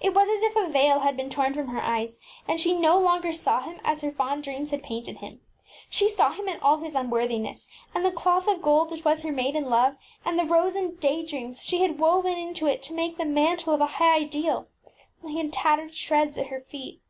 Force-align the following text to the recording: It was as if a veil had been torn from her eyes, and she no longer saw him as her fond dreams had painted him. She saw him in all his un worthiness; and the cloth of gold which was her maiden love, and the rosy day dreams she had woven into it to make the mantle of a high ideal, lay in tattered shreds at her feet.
It 0.00 0.14
was 0.14 0.30
as 0.30 0.42
if 0.42 0.56
a 0.56 0.72
veil 0.72 1.00
had 1.00 1.14
been 1.14 1.28
torn 1.28 1.52
from 1.52 1.68
her 1.68 1.82
eyes, 1.82 2.18
and 2.48 2.58
she 2.58 2.74
no 2.74 2.98
longer 2.98 3.34
saw 3.34 3.60
him 3.60 3.80
as 3.84 4.00
her 4.00 4.10
fond 4.10 4.42
dreams 4.42 4.70
had 4.70 4.82
painted 4.82 5.18
him. 5.18 5.42
She 5.90 6.08
saw 6.08 6.30
him 6.30 6.48
in 6.48 6.58
all 6.60 6.78
his 6.78 6.96
un 6.96 7.10
worthiness; 7.10 7.66
and 7.94 8.02
the 8.02 8.10
cloth 8.10 8.48
of 8.48 8.62
gold 8.62 8.90
which 8.90 9.04
was 9.04 9.24
her 9.24 9.30
maiden 9.30 9.66
love, 9.68 9.96
and 10.24 10.38
the 10.38 10.46
rosy 10.46 10.88
day 10.98 11.22
dreams 11.22 11.62
she 11.62 11.82
had 11.82 11.98
woven 11.98 12.38
into 12.38 12.66
it 12.66 12.82
to 12.84 12.94
make 12.94 13.18
the 13.18 13.26
mantle 13.26 13.74
of 13.74 13.82
a 13.82 13.86
high 14.00 14.20
ideal, 14.20 14.68
lay 15.22 15.38
in 15.38 15.50
tattered 15.50 15.94
shreds 15.94 16.38
at 16.38 16.46
her 16.46 16.62
feet. 16.62 17.02